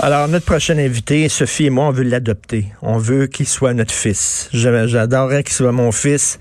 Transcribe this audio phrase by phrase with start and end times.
[0.00, 2.66] Alors, notre prochain invité, Sophie et moi, on veut l'adopter.
[2.82, 4.48] On veut qu'il soit notre fils.
[4.52, 6.38] J'adorerais qu'il soit mon fils.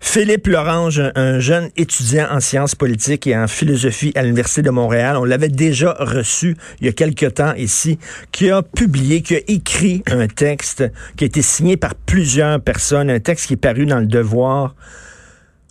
[0.00, 5.16] Philippe Lorange, un jeune étudiant en sciences politiques et en philosophie à l'Université de Montréal.
[5.16, 7.98] On l'avait déjà reçu il y a quelque temps ici,
[8.32, 10.84] qui a publié, qui a écrit un texte
[11.16, 14.74] qui a été signé par plusieurs personnes, un texte qui est paru dans le Devoir.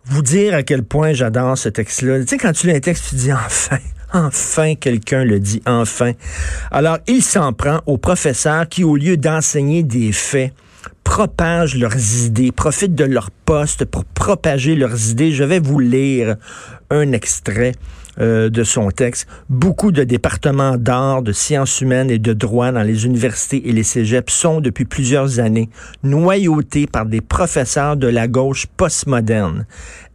[0.05, 2.19] Vous dire à quel point j'adore ce texte-là.
[2.21, 3.79] Tu sais, quand tu lis un texte, tu dis enfin.
[4.13, 6.13] Enfin, quelqu'un le dit, enfin.
[6.71, 10.53] Alors, il s'en prend aux professeurs qui, au lieu d'enseigner des faits,
[11.03, 15.31] propagent leurs idées, profitent de leur poste pour propager leurs idées.
[15.31, 16.35] Je vais vous lire
[16.89, 17.73] un extrait
[18.19, 19.27] euh, de son texte.
[19.49, 23.83] Beaucoup de départements d'art, de sciences humaines et de droit dans les universités et les
[23.83, 25.69] cégeps sont depuis plusieurs années
[26.03, 29.65] noyautés par des professeurs de la gauche postmoderne.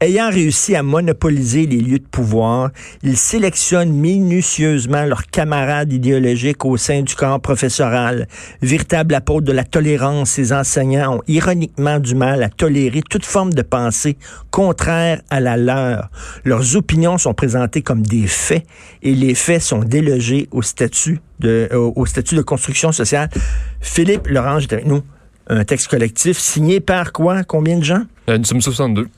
[0.01, 2.71] Ayant réussi à monopoliser les lieux de pouvoir,
[3.03, 8.27] ils sélectionnent minutieusement leurs camarades idéologiques au sein du corps professoral.
[8.61, 13.55] Véritable apôtre de la tolérance, ces enseignants ont ironiquement du mal à tolérer toute forme
[13.55, 14.19] de pensée
[14.51, 16.11] contraire à la leur.
[16.45, 18.67] Leurs opinions sont présentées comme des faits
[19.03, 23.31] et les faits sont délogés au statut de, de construction sociale.
[23.81, 25.03] Philippe Lorange est avec nous.
[25.49, 27.45] Un texte collectif signé par quoi?
[27.45, 28.03] Combien de gens?
[28.29, 29.09] Euh, nous sommes 62.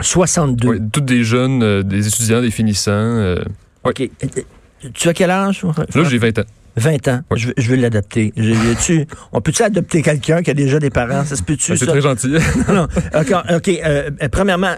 [0.00, 0.68] 62.
[0.68, 2.90] Oui, toutes des jeunes, euh, des étudiants, des finissants.
[2.92, 3.36] Euh,
[3.84, 4.08] OK.
[4.94, 5.62] Tu as quel âge?
[5.94, 6.44] Là, j'ai 20 ans.
[6.76, 7.20] 20 ans.
[7.34, 8.32] Je, veux l'adopter.
[9.32, 11.24] On peut-tu adopter quelqu'un qui a déjà des parents?
[11.24, 11.72] Ça se peut-tu?
[11.72, 12.34] Ben, c'est très gentil.
[12.68, 13.80] non, OK.
[14.30, 14.74] premièrement,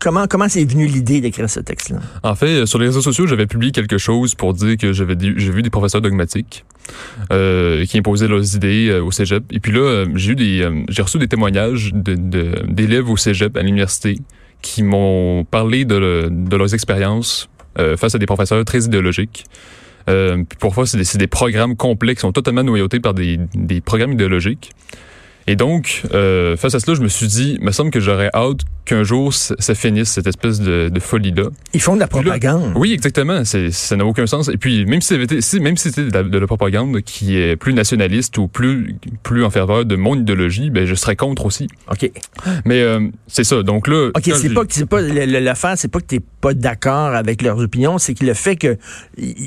[0.00, 1.98] Comment comment c'est venu l'idée d'écrire ce texte-là?
[2.22, 5.14] En fait, euh, sur les réseaux sociaux, j'avais publié quelque chose pour dire que j'avais
[5.14, 6.64] vu des professeurs dogmatiques
[7.30, 9.44] euh, qui imposaient leurs idées euh, au cégep.
[9.52, 14.18] Et puis là, j'ai eu des j'ai reçu des témoignages d'élèves au cégep à l'université
[14.62, 17.48] qui m'ont parlé de, leurs expériences
[17.96, 19.44] face à des professeurs très idéologiques.
[20.08, 23.38] Euh, puis parfois, c'est des, des, programmes complets qui sont totalement noyautés par des
[23.84, 24.72] programmes idéologiques.
[25.50, 28.30] Et donc, euh, face à cela, je me suis dit, il me semble que j'aurais
[28.32, 31.48] hâte qu'un jour ça finisse cette espèce de, folie-là.
[31.74, 32.72] Ils font de la propagande.
[32.76, 33.42] oui, exactement.
[33.44, 34.48] ça n'a aucun sens.
[34.48, 38.38] Et puis, même si c'était, même si c'était de, la propagande qui est plus nationaliste
[38.38, 38.94] ou plus,
[39.24, 41.66] plus en faveur de mon idéologie, ben je serais contre aussi.
[41.90, 42.08] Ok.
[42.64, 43.64] Mais euh, c'est ça.
[43.64, 47.42] Donc là, ok, c'est pas, c'est pas l'affaire, c'est pas que t'es pas d'accord avec
[47.42, 48.78] leurs opinions, c'est que le fait que,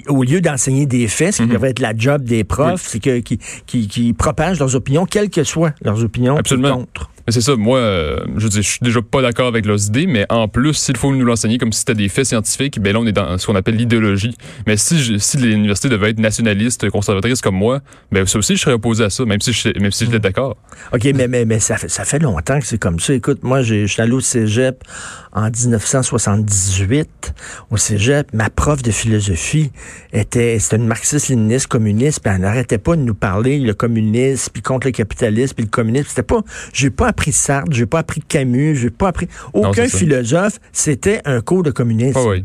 [0.09, 1.53] au lieu d'enseigner des faits, ce qui mhm.
[1.53, 5.29] devrait être la job des profs, c'est que qui, qui, qui propagent leurs opinions, quelles
[5.29, 6.77] que soient leurs opinions, Absolument.
[6.77, 7.09] contre.
[7.29, 10.25] C'est ça, moi, euh, je dis, je suis déjà pas d'accord avec leurs idées, mais
[10.29, 13.05] en plus, s'il faut nous l'enseigner comme si c'était des faits scientifiques, ben là, on
[13.05, 14.35] est dans ce qu'on appelle l'idéologie.
[14.67, 17.79] Mais si, si l'université devait être nationaliste, conservatrice comme moi,
[18.11, 20.21] ben ça aussi, je serais opposé à ça, même si je, même si j'étais hmm.
[20.21, 20.57] d'accord.
[20.91, 23.13] OK, mais, mais, mais ça, fait, ça fait longtemps que c'est comme ça.
[23.13, 24.83] Écoute, moi, je suis allé au cégep
[25.31, 27.33] en 1978.
[27.71, 29.71] Au cégep, ma prof de philosophie
[30.11, 34.61] était, c'était une marxiste-léniniste communiste, puis elle n'arrêtait pas de nous parler le communisme, puis
[34.61, 36.07] contre le capitalisme, puis le communisme.
[36.09, 36.41] C'était pas,
[36.73, 40.59] j'ai pas appris Sartre, j'ai pas appris Camus, j'ai pas appris aucun philosophe.
[40.71, 42.19] C'était un cours de communisme.
[42.19, 42.43] Ah oui.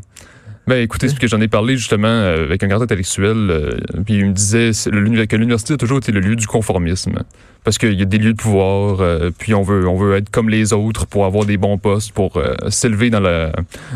[0.66, 4.26] Ben écoutez, que j'en ai parlé justement euh, avec un garde intellectuel, euh, puis il
[4.26, 4.72] me disait
[5.26, 7.20] que l'université a toujours été le lieu du conformisme,
[7.64, 10.28] parce qu'il y a des lieux de pouvoir, euh, puis on veut on veut être
[10.28, 13.22] comme les autres pour avoir des bons postes, pour s'élever dans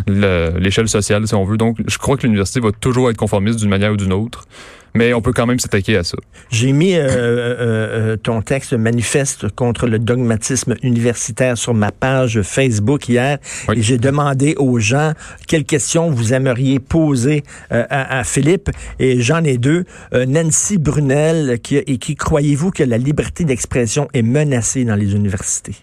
[0.06, 1.58] l'échelle sociale si on veut.
[1.58, 4.46] Donc je crois que l'université va toujours être conformiste d'une manière ou d'une autre
[4.94, 6.16] mais on peut quand même s'attaquer à ça.
[6.50, 12.42] J'ai mis euh, euh, euh, ton texte manifeste contre le dogmatisme universitaire sur ma page
[12.42, 13.38] Facebook hier
[13.74, 15.12] et j'ai demandé aux gens
[15.46, 19.84] quelles questions vous aimeriez poser à, à, Philippe et j'en ai deux.
[20.12, 25.74] Nancy Brunel qui et qui croyez-vous que la liberté d'expression est menacée dans les universités?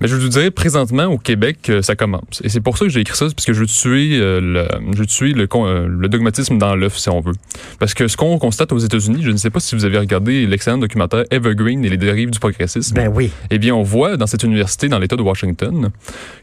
[0.00, 2.40] Mais je vous dirais présentement au Québec, ça commence.
[2.42, 4.98] Et c'est pour ça que j'ai écrit ça, parce que je veux tuer le, je
[4.98, 5.46] veux tuer le,
[5.86, 7.34] le dogmatisme dans l'œuf, si on veut.
[7.78, 10.46] Parce que ce qu'on constate aux États-Unis, je ne sais pas si vous avez regardé
[10.46, 12.94] l'excellent documentaire Evergreen et les dérives du progressisme.
[12.94, 13.30] Ben oui.
[13.50, 15.90] Eh bien, on voit dans cette université, dans l'État de Washington,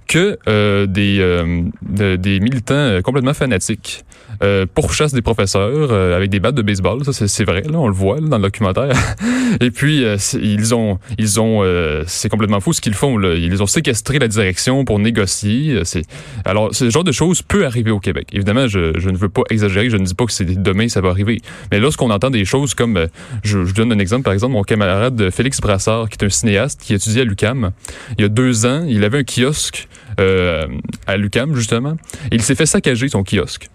[0.08, 4.04] que euh, des, euh, des militants euh, complètement fanatiques
[4.42, 7.06] euh, pourchassent des professeurs euh, avec des battes de baseball.
[7.06, 8.94] Ça, c'est vrai, là, on le voit là, dans le documentaire.
[9.62, 11.64] et puis, euh, ils ont, ils ont,
[12.08, 13.18] c'est complètement fou ce qu'ils font.
[13.24, 15.82] Ils ont séquestré la direction pour négocier.
[15.84, 16.04] C'est
[16.46, 18.28] alors, ce genre de choses peut arriver au Québec.
[18.34, 19.90] Évidemment, je, ne veux pas exagérer.
[19.90, 21.42] Je ne dis pas que c'est demain ça va arriver.
[21.72, 23.08] Mais lorsqu'on entend des choses comme,
[23.44, 26.82] je, je donne un exemple, par exemple, mon camarade Félix Brassard, qui est un cinéaste
[26.82, 27.72] qui étudie à l'UCAM.
[28.18, 29.88] Il y a deux ans, il avait un kiosque
[30.20, 30.68] euh,
[31.08, 31.96] à l'UCAM, justement.
[32.32, 33.70] Et il s'est fait saccager son kiosque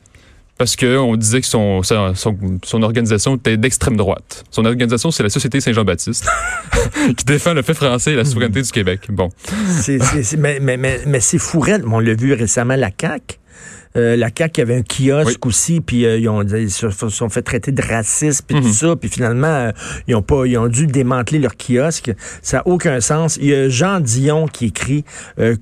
[0.58, 2.12] parce qu'on disait que son, son,
[2.64, 4.44] son organisation était d'extrême droite.
[4.50, 6.28] Son organisation, c'est la Société Saint-Jean-Baptiste,
[7.16, 9.02] qui défend le fait français et la souveraineté du Québec.
[9.08, 9.30] Bon.
[10.36, 13.38] mais mais, mais, mais c'est fou, on l'a vu récemment, la CAQ
[13.98, 17.42] Euh, la CAQ avait un kiosque aussi, puis euh, ils, ont, ils se sont fait
[17.42, 18.72] traiter de racistes, puis tout Mhm.
[18.72, 19.72] ça, puis finalement, euh,
[20.06, 22.12] ils ont pas, ils ont dû démanteler leur kiosque.
[22.42, 23.36] Ça n'a aucun sens.
[23.40, 25.04] Il y a Jean Dion qui écrit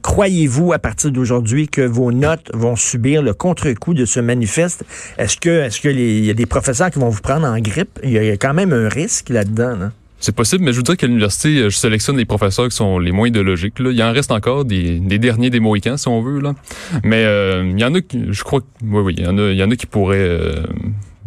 [0.02, 4.84] Croyez-vous à partir d'aujourd'hui que vos notes vont subir le contre-coup de ce manifeste?
[5.18, 7.58] Est-ce que, est-ce que les- il y a des professeurs qui vont vous prendre en
[7.58, 7.98] grippe?
[8.02, 9.76] Il y y a quand même un risque là-dedans.
[9.76, 9.92] là.
[10.18, 13.12] C'est possible, mais je voudrais qu'à l'université, euh, je sélectionne les professeurs qui sont les
[13.12, 13.78] moins idéologiques.
[13.78, 13.90] Là.
[13.92, 16.40] Il en reste encore des, des derniers des Mohicans, si on veut.
[16.40, 16.54] Là.
[17.04, 19.50] Mais euh, il y en a qui, je crois oui, oui, il y en a,
[19.50, 20.62] il y en a qui pourraient euh,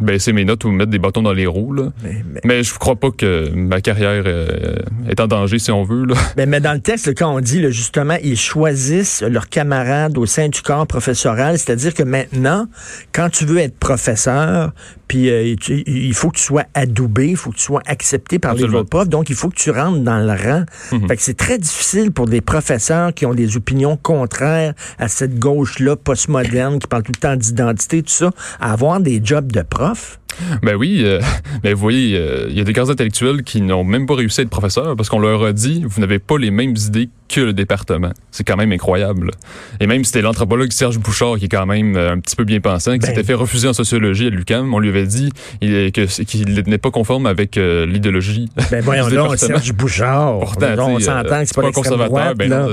[0.00, 1.72] baisser mes notes ou mettre des bâtons dans les roues.
[1.72, 1.92] Là.
[2.02, 4.74] Mais, mais- Mais je crois pas que ma carrière euh,
[5.08, 6.04] est en danger, si on veut.
[6.06, 6.14] Là.
[6.36, 10.26] Mais, mais dans le texte, quand on dit là, justement, ils choisissent leurs camarades au
[10.26, 12.66] sein du corps professoral, c'est-à-dire que maintenant,
[13.12, 14.72] quand tu veux être professeur,
[15.10, 18.38] puis euh, tu- il faut que tu sois adoubé, il faut que tu sois accepté
[18.38, 20.64] par les autres profs, donc il faut que tu rentres dans le rang.
[20.92, 21.08] Mhm.
[21.08, 25.36] Fait que c'est très difficile pour des professeurs qui ont des opinions contraires à cette
[25.40, 28.30] gauche-là postmoderne, qui parle tout le temps d'identité, tout ça,
[28.60, 30.20] à avoir des jobs de prof.
[30.62, 31.20] Ben oui, euh,
[31.64, 34.40] mais vous voyez, euh, il y a des cas intellectuels qui n'ont même pas réussi
[34.40, 37.40] à être professeurs parce qu'on leur a dit, vous n'avez pas les mêmes idées que
[37.40, 38.10] le département.
[38.32, 39.30] C'est quand même incroyable.
[39.78, 42.60] Et même c'était l'anthropologue Serge Bouchard qui est quand même euh, un petit peu bien
[42.60, 43.06] pensant, qui Ben.
[43.08, 44.72] s'était fait refuser en sociologie à l'UQAM.
[44.74, 45.30] On lui avait dit
[45.60, 48.48] qu'il n'est pas conforme avec euh, l'idéologie.
[48.70, 49.36] Ben voyons donc.
[49.38, 50.40] Serge Bouchard.
[50.40, 52.66] Pourtant, on s'entend que c'est pas un conservateur, droite, ben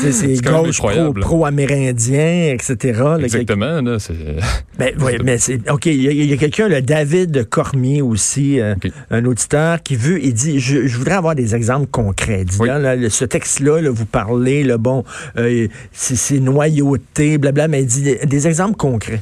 [0.00, 3.00] c'est C'est gauche pro- pro-amérindien, etc.
[3.02, 4.14] là, Exactement, là, c'est
[4.78, 5.86] Ben, oui, mais c'est OK.
[5.86, 8.74] Il y a, a quelqu'un, David Cormier aussi, euh,
[9.10, 12.44] un auditeur, qui veut, il dit je, je voudrais avoir des exemples concrets.
[12.60, 12.68] Oui.
[12.68, 15.04] là, là, ce texte-là, là, vous parlez, le bon,
[15.36, 19.20] euh, c'est noyauté, blabla, mais il dit des, des exemples concrets.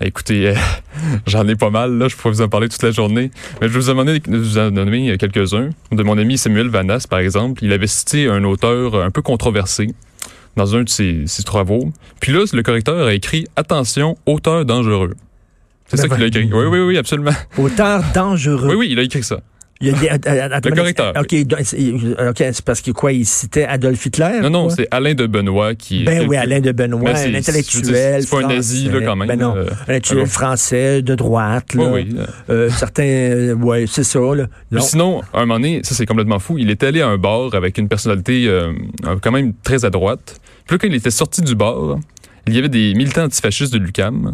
[0.00, 0.54] Écoutez, euh,
[1.26, 2.08] j'en ai pas mal, là.
[2.08, 3.30] Je pourrais vous en parler toute la journée.
[3.60, 5.70] Mais je vais vous en donner, vous en donner quelques-uns.
[5.92, 9.88] De mon ami Samuel Vanas, par exemple, il avait cité un auteur un peu controversé
[10.56, 11.92] dans un de ses, ses travaux.
[12.20, 15.14] Puis là, le correcteur a écrit Attention, auteur dangereux.
[15.88, 16.50] C'est Ben ça qu'il a écrit.
[16.52, 17.30] Oui, oui, oui, absolument.
[17.58, 18.68] Auteur dangereux.
[18.70, 19.40] Oui, oui, il a écrit ça.
[19.78, 24.38] Il y a Le correcteur, OK, c'est parce que quoi, il citait Adolf Hitler?
[24.42, 26.02] Non, non, c'est Alain de Benoît qui.
[26.02, 28.22] Ben oui, Alain de Benoît, Ben, un intellectuel.
[28.22, 30.30] c'est pas un nazi, là, quand même, Ben non, euh, un intellectuel alors.
[30.30, 31.66] français de droite.
[31.74, 31.90] Oui, Là.
[31.92, 32.08] oui.
[32.18, 34.18] euh, Euh, certains, euh, ouais, c'est ça.
[34.18, 34.46] Là.
[34.70, 37.18] Mais sinon, à un moment donné, ça c'est complètement fou, il est allé à un
[37.18, 38.48] bar avec une personnalité
[39.20, 40.40] quand même très à droite.
[40.66, 41.98] Puis là, quand il était sorti du bar,
[42.46, 44.32] il y avait des militants antifascistes de l'UCAM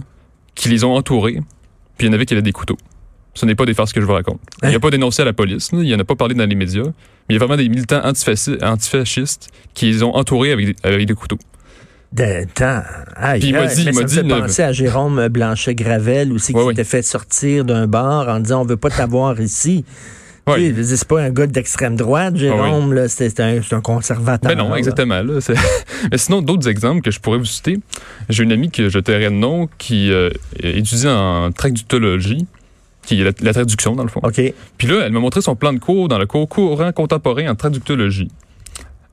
[0.55, 1.41] qui les ont entourés,
[1.97, 2.77] puis il y en avait qui avaient des couteaux.
[3.35, 4.41] Ce n'est pas des farces que je vous raconte.
[4.63, 4.73] Il Hein?
[4.73, 6.91] n'a pas dénoncé à la police, il n'en a pas parlé dans les médias, mais
[7.31, 11.07] il y a vraiment des militants antifasci- antifascistes qui les ont entourés avec des, avec
[11.07, 11.39] des couteaux.
[12.13, 12.83] De temps.
[13.17, 15.29] Aïe, Puis il m'a dit- mais il ça m'a me dit fait penser à Jérôme
[15.29, 16.73] Blanchet-Gravel aussi, qui Ouais, ouais.
[16.73, 19.87] s'était fait sortir d'un bar en disant on veut pas t'avoir ici.
[20.47, 24.51] Dire, C'est pas un gars d'extrême droite, Jérôme, là, c'est un, conservateur.
[24.51, 24.77] Ben non, là.
[24.77, 25.23] exactement.
[25.23, 25.39] Là,
[26.11, 27.79] Mais sinon, d'autres exemples que je pourrais vous citer.
[28.29, 30.31] J'ai une amie que je tairai le nom qui euh,
[30.63, 32.47] étudie en traductologie,
[33.07, 34.21] qui est la, la traduction dans le fond.
[34.23, 34.41] OK.
[34.79, 37.55] Puis là, elle m'a montré son plan de cours dans le cours courant contemporain en
[37.55, 38.31] traductologie.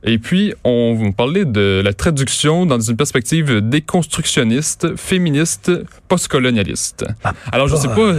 [0.04, 5.72] Et puis, on vous parlait de la traduction dans une perspective déconstructionniste, féministe,
[6.08, 7.06] postcolonialiste.
[7.24, 8.14] Ah, Alors, je sais pas,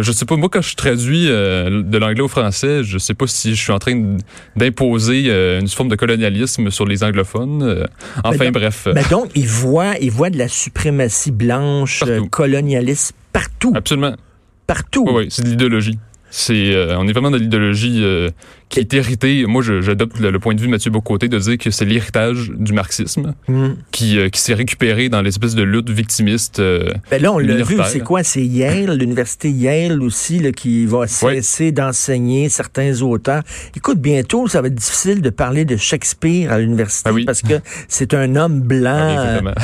[0.00, 3.26] je sais pas, moi, quand je traduis euh, de l'anglais au français, je sais pas
[3.26, 4.16] si je suis en train
[4.56, 7.62] d'imposer euh, une forme de colonialisme sur les anglophones.
[7.62, 7.84] Euh,
[8.24, 8.88] enfin, donc- bref.
[8.94, 12.28] Ben donc, il voit, il voit de la suprématie blanche, Partout.
[12.30, 13.72] colonialiste, partout.
[13.76, 14.14] Absolument.
[14.66, 15.04] Partout.
[15.06, 15.98] Oui, oui, c'est de l'idéologie.
[16.30, 18.30] C'est, euh, on est vraiment dans l'idéologie euh,
[18.68, 19.46] qui est héritée.
[19.46, 21.86] Moi, je- j'adopte le, le point de vue de Mathieu Bocoté de dire que c'est
[21.86, 23.76] l'héritage du marxisme Hum.
[23.92, 26.58] qui, euh, qui s'est récupéré dans l'espèce de lutte victimiste.
[26.60, 28.22] euh, Ben là, on l'a vu, c'est quoi?
[28.22, 33.42] C'est Yale, l'université Yale aussi, là, qui va cesser d'enseigner certains auteurs.
[33.74, 37.24] Écoute, bientôt, ça va être difficile de parler de Shakespeare à l'université Ah oui.
[37.24, 37.54] parce que
[37.88, 39.42] c'est un homme blanc.
[39.46, 39.54] ah,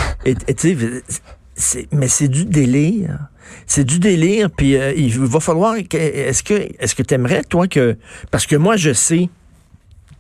[1.93, 3.19] mais c'est du délire.
[3.67, 5.77] C'est du délire, puis euh, il va falloir...
[5.77, 7.97] Est-ce que est-ce que t'aimerais, toi, que...
[8.31, 9.29] Parce que moi, je sais,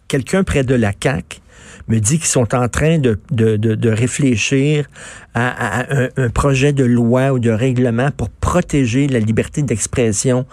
[0.08, 1.40] quelqu'un près de la CAQ
[1.88, 4.86] me dit qu'ils sont en train de, de, de, de réfléchir
[5.34, 5.84] à,
[6.16, 10.46] un, projet de loi ou de règlement pour protéger la liberté d'expression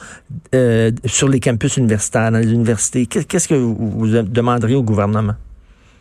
[0.55, 3.05] euh, sur les campus universitaires, dans les universités.
[3.05, 5.35] Qu'est- Qu'est-ce que vous, demanderiez au gouvernement?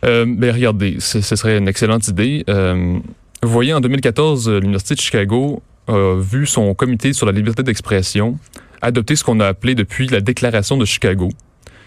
[0.03, 2.43] Euh, ben regardez, ce, ce serait une excellente idée.
[2.49, 2.97] Euh,
[3.43, 7.63] vous voyez, en 2014, euh, l'Université de Chicago a vu son comité sur la liberté
[7.63, 8.37] d'expression
[8.83, 11.29] adopter ce qu'on a appelé depuis la Déclaration de Chicago,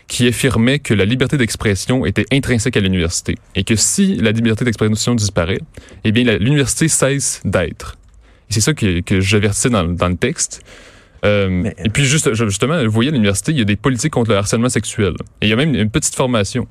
[0.06, 4.64] qui affirmait que la liberté d'expression était intrinsèque à l'université et que si la liberté
[4.64, 5.58] d'expression disparaît,
[6.04, 7.96] eh bien l'université cesse d'être.
[8.48, 10.62] Et c'est ça que, que j'avertissais dans, dans le texte.
[11.24, 14.12] Euh, Mais- et puis juste, justement, vous voyez, à l'université, il y a des politiques
[14.12, 15.14] contre le harcèlement sexuel.
[15.40, 16.68] Et il y a même une petite formation.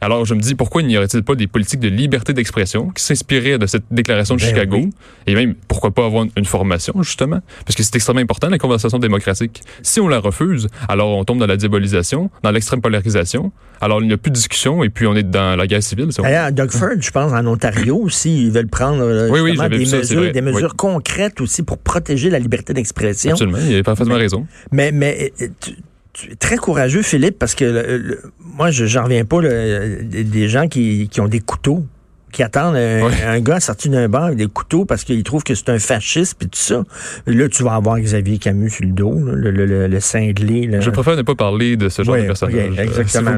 [0.00, 3.58] Alors, je me dis, pourquoi n'y aurait-il pas des politiques de liberté d'expression qui s'inspiraient
[3.58, 4.76] de cette déclaration de Ben Chicago?
[4.76, 4.90] oui.
[5.26, 7.40] Et même, pourquoi pas avoir une formation, justement?
[7.64, 9.62] Parce que c'est extrêmement important, la conversation démocratique.
[9.82, 13.52] Si on la refuse, alors on tombe dans la diabolisation, dans l'extrême polarisation.
[13.80, 16.12] Alors, il n'y a plus de discussion et puis on est dans la guerre civile.
[16.12, 19.52] si D'ailleurs, Doug Ford, je pense, en Ontario aussi, ils veulent prendre euh, Oui, oui,
[19.52, 20.42] des ça, mesures, des
[20.76, 23.32] concrètes aussi pour protéger la liberté d'expression.
[23.32, 24.46] Absolument, il a parfaitement raison.
[24.72, 25.72] Mais, mais euh, tu,
[26.18, 30.00] tu es très courageux, Philippe, parce que le- le- moi, je j'en reviens pas, le-
[30.02, 31.84] des gens qui, qui ont des couteaux
[32.32, 33.12] qui attendent un, Ouais.
[33.26, 36.34] un gars sorti d'un bar avec des couteaux parce qu'ils trouvent que c'est un fasciste
[36.38, 36.82] puis tout ça.
[37.26, 40.66] Là, tu vas avoir Xavier Camus sur le dos, là, le, le, le, le cinglé.
[40.66, 40.80] là.
[40.80, 42.54] Je préfère ne pas parler de ce genre de personnage.
[42.56, 43.30] euh, si vous exactement.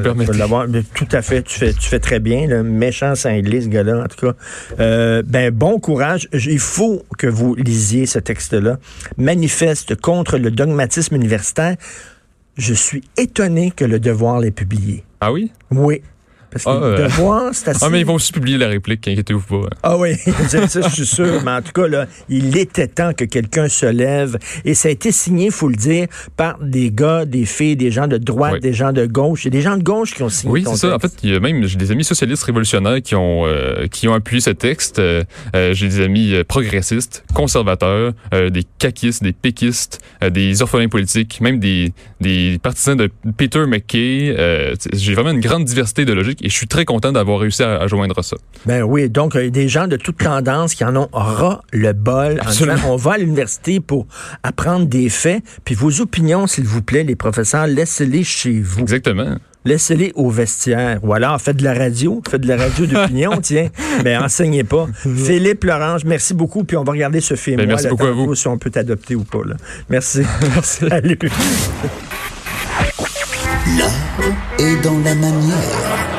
[0.65, 1.43] me Tout à fait.
[1.43, 2.47] Tu fais, tu fais très bien.
[2.47, 4.33] Le méchant cinglé, ce gars-là, en tout cas.
[4.81, 6.27] Euh, ben, bon courage.
[6.33, 8.79] Il faut que vous lisiez ce texte-là.
[9.17, 11.75] Manifeste contre le dogmatisme universitaire.
[12.57, 15.03] Je suis étonné que le devoir l'ait publié.
[15.21, 15.51] Ah oui?
[15.71, 16.01] Oui.
[16.51, 17.79] Parce que Ah, le euh, devoir, c'est assez.
[17.85, 19.69] Ah, mais ils vont aussi publier la réplique, inquiétez-vous pas.
[19.83, 20.15] Ah oui,
[20.47, 21.41] ça, je suis sûr.
[21.43, 24.37] Mais en tout cas, là, il était temps que quelqu'un se lève.
[24.65, 27.91] Et ça a été signé, il faut le dire, par des gars, des filles, des
[27.91, 28.59] gens de droite, Oui.
[28.59, 29.45] des gens de gauche.
[29.45, 30.95] Il y a des gens de gauche qui ont signé Oui, c'est ça.
[30.95, 34.07] En fait, il y a même j'ai des amis socialistes révolutionnaires qui ont euh, qui
[34.07, 34.99] ont appuyé ce texte.
[34.99, 41.59] Euh, j'ai des amis progressistes, conservateurs, euh, des caquistes, des péquistes, des orphelins politiques, même
[41.59, 44.35] des des partisans de Peter McKay.
[44.93, 47.87] J'ai vraiment une grande diversité de et je suis très content d'avoir réussi à, à
[47.87, 48.37] joindre ça.
[48.65, 52.39] Ben oui, donc euh, des gens de toute tendance qui en ont ras le bol
[52.41, 52.75] en Absolument.
[52.75, 54.07] disant on va à l'université pour
[54.43, 58.79] apprendre des faits, puis vos opinions, s'il vous plaît, les professeurs, laissez-les chez vous.
[58.79, 59.35] Exactement.
[59.65, 60.99] Laissez-les au vestiaire.
[61.03, 62.21] Ou alors, faites de la radio.
[62.29, 63.67] Faites de la radio d'opinion, tiens.
[64.05, 64.87] Mais enseignez pas.
[64.95, 66.63] Philippe Lorange, merci beaucoup.
[66.63, 67.57] Puis on va regarder ce film.
[67.57, 68.33] Ben, merci beaucoup à vous.
[68.35, 69.41] Si on peut t'adopter ou pas.
[69.45, 69.55] Là.
[69.89, 70.21] Merci.
[70.63, 71.19] Salut.
[73.77, 73.91] L'art
[74.59, 76.18] est dans la manière.